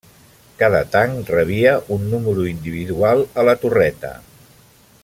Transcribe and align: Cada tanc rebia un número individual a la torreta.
Cada 0.61 0.79
tanc 0.95 1.29
rebia 1.33 1.75
un 1.97 2.09
número 2.15 2.47
individual 2.53 3.23
a 3.43 3.47
la 3.51 3.57
torreta. 3.67 4.15